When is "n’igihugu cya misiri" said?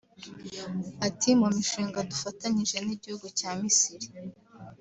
2.81-4.07